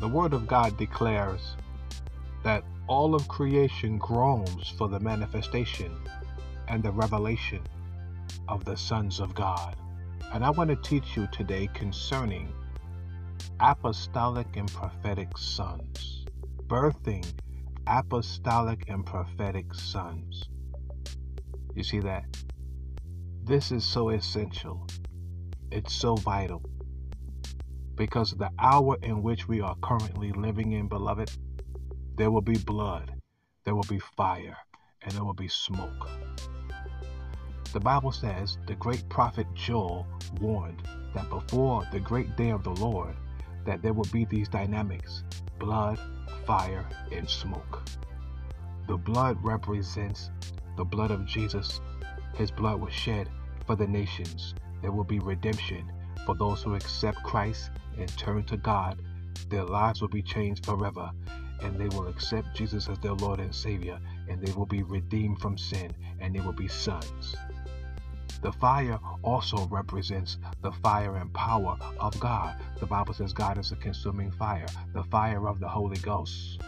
[0.00, 1.56] The Word of God declares
[2.42, 5.94] that all of creation groans for the manifestation
[6.68, 7.60] and the revelation
[8.48, 9.76] of the sons of God.
[10.32, 12.50] And I want to teach you today concerning
[13.60, 16.24] apostolic and prophetic sons,
[16.66, 17.26] birthing
[17.86, 20.44] apostolic and prophetic sons.
[21.74, 22.24] You see that?
[23.44, 24.86] This is so essential.
[25.70, 26.62] It's so vital.
[28.00, 31.32] Because the hour in which we are currently living in, beloved,
[32.16, 33.12] there will be blood,
[33.64, 34.56] there will be fire,
[35.02, 36.08] and there will be smoke.
[37.74, 40.06] The Bible says the great prophet Joel
[40.40, 40.82] warned
[41.14, 43.14] that before the great day of the Lord,
[43.66, 45.22] that there will be these dynamics
[45.58, 46.00] blood,
[46.46, 47.82] fire, and smoke.
[48.88, 50.30] The blood represents
[50.78, 51.82] the blood of Jesus.
[52.34, 53.28] His blood was shed
[53.66, 54.54] for the nations.
[54.80, 55.92] There will be redemption
[56.24, 59.00] for those who accept Christ and turn to God.
[59.48, 61.10] Their lives will be changed forever,
[61.62, 65.40] and they will accept Jesus as their Lord and Savior, and they will be redeemed
[65.40, 67.36] from sin, and they will be sons.
[68.42, 72.56] The fire also represents the fire and power of God.
[72.78, 76.62] The Bible says God is a consuming fire, the fire of the Holy Ghost.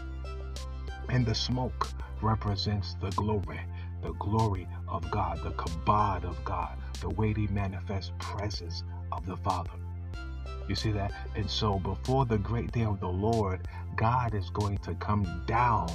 [1.09, 1.89] And the smoke
[2.21, 3.61] represents the glory,
[4.03, 9.82] the glory of God, the kabod of God, the weighty manifest presence of the Father.
[10.73, 11.13] You see that?
[11.37, 15.91] And so before the great day of the Lord, God is going to come down,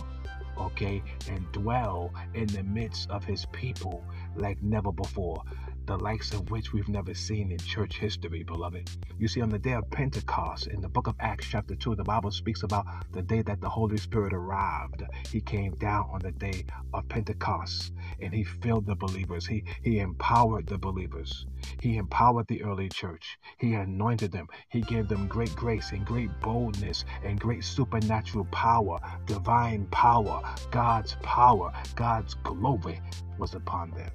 [0.56, 4.04] okay, and dwell in the midst of his people
[4.36, 5.42] like never before
[5.88, 8.90] the likes of which we've never seen in church history, beloved.
[9.18, 12.04] You see, on the day of Pentecost, in the book of Acts, chapter 2, the
[12.04, 15.04] Bible speaks about the day that the Holy Spirit arrived.
[15.32, 19.48] He came down on the day of Pentecost and he filled the believers.
[19.48, 21.46] He, he empowered the believers.
[21.82, 23.38] He empowered the early church.
[23.58, 24.48] He anointed them.
[24.68, 31.16] He gave them great grace and great boldness and great supernatural power, divine power, God's
[31.24, 33.00] power, God's glory
[33.38, 34.12] was upon them.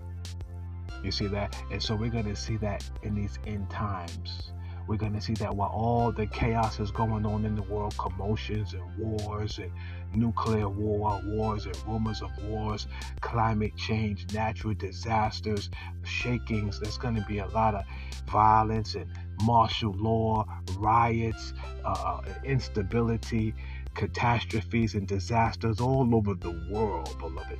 [1.02, 1.56] You see that?
[1.70, 4.52] And so we're going to see that in these end times.
[4.88, 7.96] We're going to see that while all the chaos is going on in the world,
[7.96, 9.70] commotions and wars and
[10.14, 12.88] nuclear war, wars and rumors of wars,
[13.20, 15.70] climate change, natural disasters,
[16.02, 17.84] shakings, there's going to be a lot of
[18.26, 19.06] violence and
[19.44, 20.44] martial law,
[20.78, 21.52] riots,
[21.84, 23.54] uh, instability,
[23.94, 27.58] catastrophes, and disasters all over the world, beloved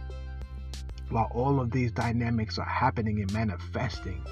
[1.13, 4.25] while all of these dynamics are happening and manifesting,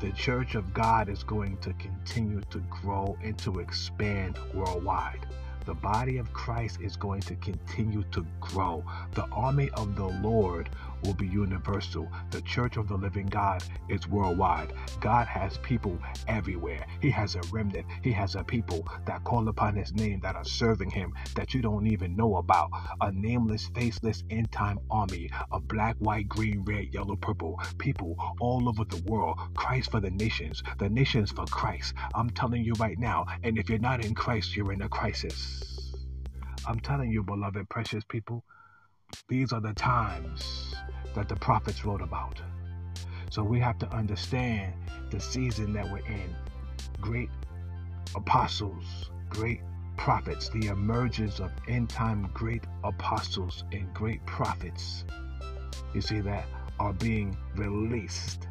[0.00, 5.24] the church of God is going to continue to grow and to expand worldwide.
[5.66, 8.84] The body of Christ is going to continue to grow.
[9.14, 10.70] The army of the Lord
[11.04, 12.10] will be universal.
[12.30, 14.72] The church of the living God is worldwide.
[15.00, 16.86] God has people everywhere.
[17.00, 17.86] He has a remnant.
[18.02, 21.62] He has a people that call upon his name that are serving him that you
[21.62, 22.70] don't even know about.
[23.00, 28.68] A nameless, faceless, end time army of black, white, green, red, yellow, purple people all
[28.68, 29.38] over the world.
[29.54, 31.94] Christ for the nations, the nations for Christ.
[32.14, 33.26] I'm telling you right now.
[33.42, 35.59] And if you're not in Christ, you're in a crisis.
[36.66, 38.44] I'm telling you, beloved, precious people,
[39.28, 40.74] these are the times
[41.14, 42.40] that the prophets wrote about.
[43.30, 44.74] So we have to understand
[45.10, 46.34] the season that we're in.
[47.00, 47.30] Great
[48.14, 49.60] apostles, great
[49.96, 55.04] prophets, the emergence of end time great apostles and great prophets,
[55.94, 56.46] you see, that
[56.78, 58.48] are being released.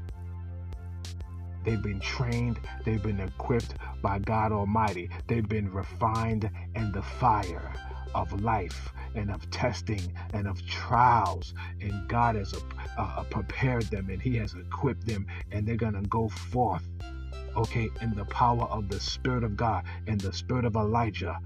[1.64, 7.74] They've been trained, they've been equipped by God Almighty, they've been refined in the fire
[8.16, 10.02] of life and of testing
[10.34, 11.54] and of trials.
[11.82, 12.60] And God has uh,
[12.98, 16.88] uh, prepared them and He has equipped them, and they're going to go forth,
[17.56, 21.40] okay, in the power of the Spirit of God and the Spirit of Elijah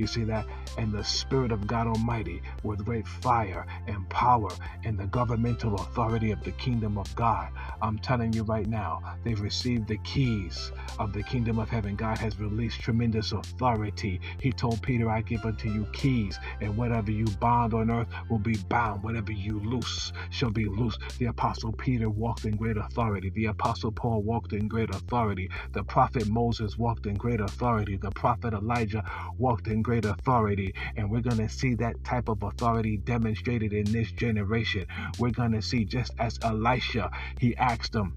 [0.00, 0.46] you see that?
[0.78, 4.50] And the Spirit of God Almighty with great fire and power
[4.84, 7.50] and the governmental authority of the kingdom of God.
[7.82, 11.96] I'm telling you right now, they've received the keys of the kingdom of heaven.
[11.96, 14.20] God has released tremendous authority.
[14.40, 18.38] He told Peter, I give unto you keys, and whatever you bind on earth will
[18.38, 19.02] be bound.
[19.02, 20.96] Whatever you loose shall be loose.
[21.18, 23.30] The apostle Peter walked in great authority.
[23.30, 25.50] The apostle Paul walked in great authority.
[25.72, 27.96] The prophet Moses walked in great authority.
[27.96, 29.04] The prophet Elijah
[29.38, 30.74] walked in great authority.
[30.96, 34.86] And we're going to see that type of authority demonstrated in this generation.
[35.18, 38.14] We're going to see just as Elisha, he asked them,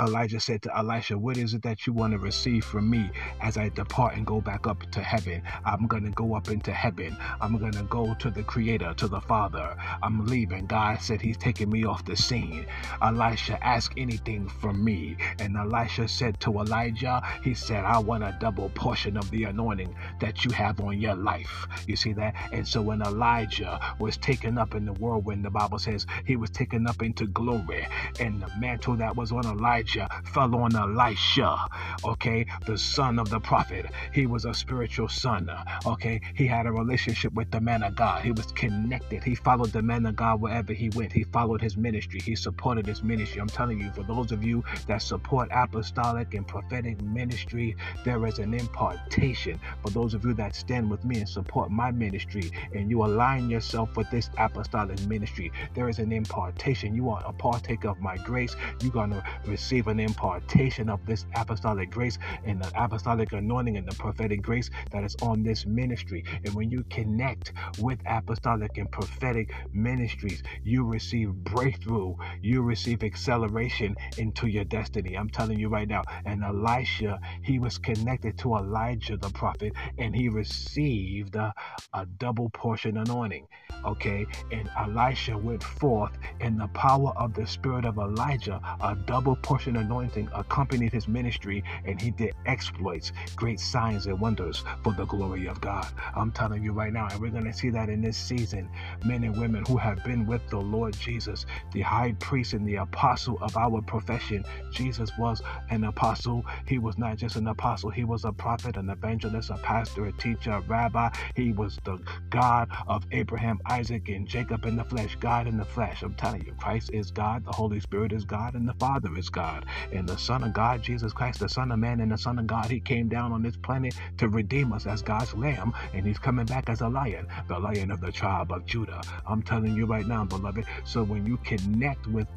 [0.00, 3.58] Elijah said to Elisha, What is it that you want to receive from me as
[3.58, 5.42] I depart and go back up to heaven?
[5.64, 7.18] I'm going to go up into heaven.
[7.40, 9.76] I'm going to go to the Creator, to the Father.
[10.02, 10.66] I'm leaving.
[10.66, 12.66] God said He's taking me off the scene.
[13.02, 15.16] Elisha, ask anything from me.
[15.38, 19.94] And Elisha said to Elijah, He said, I want a double portion of the anointing
[20.20, 21.66] that you have on your life.
[21.86, 22.34] You see that?
[22.52, 26.50] And so when Elijah was taken up in the whirlwind, the Bible says he was
[26.50, 27.86] taken up into glory,
[28.20, 31.66] and the mantle that was on Elijah Elijah fell on Elisha,
[32.04, 33.86] okay, the son of the prophet.
[34.12, 35.50] He was a spiritual son,
[35.84, 36.20] okay.
[36.34, 38.22] He had a relationship with the man of God.
[38.22, 39.24] He was connected.
[39.24, 41.12] He followed the man of God wherever he went.
[41.12, 42.20] He followed his ministry.
[42.20, 43.40] He supported his ministry.
[43.40, 48.38] I'm telling you, for those of you that support apostolic and prophetic ministry, there is
[48.38, 49.58] an impartation.
[49.82, 53.50] For those of you that stand with me and support my ministry and you align
[53.50, 56.94] yourself with this apostolic ministry, there is an impartation.
[56.94, 58.54] You are a partaker of my grace.
[58.82, 63.76] You're going to receive receive an impartation of this apostolic grace and the apostolic anointing
[63.78, 66.24] and the prophetic grace that is on this ministry.
[66.44, 73.96] And when you connect with apostolic and prophetic ministries, you receive breakthrough, you receive acceleration
[74.18, 75.16] into your destiny.
[75.16, 76.02] I'm telling you right now.
[76.26, 81.52] And Elisha, he was connected to Elijah the prophet, and he received a,
[81.94, 83.46] a double portion anointing.
[83.84, 89.36] Okay, and Elisha went forth in the power of the spirit of Elijah, a double
[89.36, 95.06] portion anointing accompanied his ministry, and he did exploits, great signs and wonders for the
[95.06, 95.86] glory of God.
[96.14, 98.70] I'm telling you right now, and we're going to see that in this season,
[99.04, 102.76] men and women who have been with the Lord Jesus, the high priest and the
[102.76, 104.44] apostle of our profession.
[104.72, 106.44] Jesus was an apostle.
[106.66, 110.12] He was not just an apostle, he was a prophet, an evangelist, a pastor, a
[110.12, 111.10] teacher, a rabbi.
[111.36, 111.98] He was the
[112.30, 116.02] God of Abraham, Isaac, and Jacob in the flesh, God in the flesh.
[116.02, 119.28] I'm telling you, Christ is God, the Holy Spirit is God, and the Father is
[119.30, 119.49] God.
[119.50, 119.66] God.
[119.92, 122.46] And the Son of God, Jesus Christ, the Son of Man and the Son of
[122.46, 125.72] God, he came down on this planet to redeem us as God's lamb.
[125.92, 129.00] And he's coming back as a lion, the lion of the tribe of Judah.
[129.26, 130.64] I'm telling you right now, beloved.
[130.84, 132.28] So when you connect with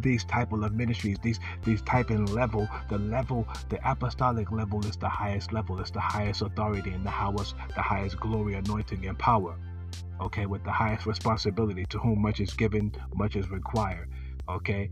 [0.00, 4.96] these type of ministries, these these type in level, the level, the apostolic level is
[4.96, 9.18] the highest level, it's the highest authority and the highest the highest glory, anointing, and
[9.18, 9.56] power.
[10.20, 14.08] Okay, with the highest responsibility to whom much is given, much is required.
[14.48, 14.90] Okay,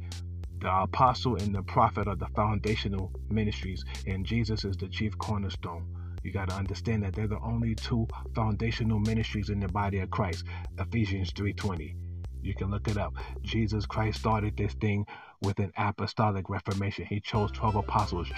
[0.65, 5.87] the apostle and the prophet are the foundational ministries, and Jesus is the chief cornerstone.
[6.23, 10.11] You got to understand that they're the only two foundational ministries in the body of
[10.11, 10.45] Christ.
[10.79, 11.95] Ephesians 3:20.
[12.41, 13.13] You can look it up.
[13.43, 15.05] Jesus Christ started this thing
[15.45, 17.07] with an apostolic reformation.
[17.07, 18.29] He chose 12 apostles.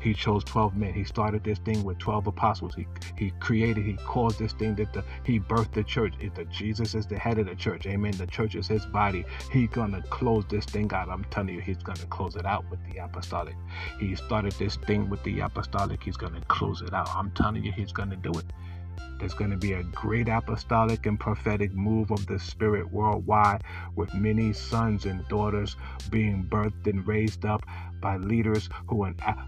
[0.00, 0.92] He chose 12 men.
[0.92, 2.74] He started this thing with 12 apostles.
[2.74, 6.14] He he created, he caused this thing that the, he birthed the church.
[6.20, 8.12] If the Jesus is the head of the church, amen.
[8.12, 9.24] The church is his body.
[9.50, 11.08] He's gonna close this thing out.
[11.08, 13.54] I'm telling you, he's gonna close it out with the apostolic.
[13.98, 16.02] He started this thing with the apostolic.
[16.02, 17.08] He's gonna close it out.
[17.14, 18.44] I'm telling you, he's gonna do it.
[19.24, 23.64] There's going to be a great apostolic and prophetic move of the Spirit worldwide,
[23.96, 25.76] with many sons and daughters
[26.10, 27.64] being birthed and raised up
[28.02, 29.02] by leaders who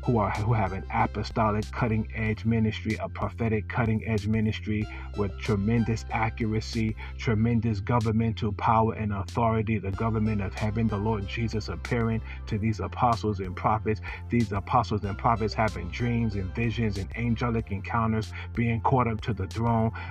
[0.06, 4.88] who are who have an apostolic cutting edge ministry, a prophetic cutting edge ministry
[5.19, 11.69] with tremendous accuracy, tremendous governmental power and authority, the government of heaven, the Lord Jesus
[11.69, 14.00] appearing to these apostles and prophets,
[14.31, 19.34] these apostles and prophets having dreams and visions and angelic encounters, being caught up to
[19.34, 19.65] the throne,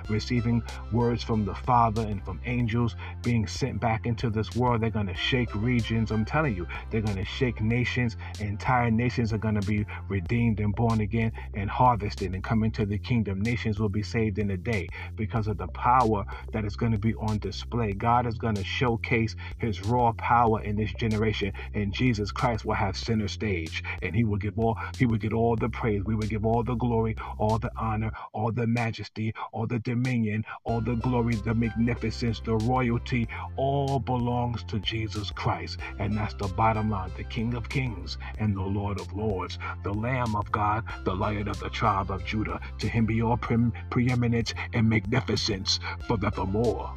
[0.08, 0.62] receiving
[0.92, 4.80] words from the Father and from angels, being sent back into this world.
[4.80, 6.10] They're going to shake regions.
[6.10, 10.60] I'm telling you, they're going to shake nations entire nations are going to be redeemed
[10.60, 13.40] and born again and harvested and come into the kingdom.
[13.40, 16.98] Nations will be saved in a day because of the power that is going to
[16.98, 17.92] be on display.
[17.92, 22.74] God is going to showcase his raw power in this generation, and Jesus Christ will
[22.74, 26.02] have center stage, and he will give all he will get all the praise.
[26.04, 30.44] We will give all the glory, all the honor, all the majesty, all the dominion,
[30.64, 35.78] all the glory, the magnificence, the royalty, all belongs to Jesus Christ.
[35.98, 37.10] And that's the bottom line.
[37.16, 41.48] The King of Kings and the Lord of Lords, the Lamb of God, the Lion
[41.48, 42.60] of the tribe of Judah.
[42.78, 46.94] To him be all pre- preeminence and magnificence forevermore.